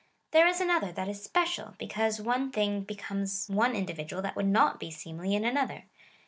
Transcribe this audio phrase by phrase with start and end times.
[0.31, 4.79] There is another, that is special, because one thing becomes one individual that would not
[4.79, 5.85] be seemly in another.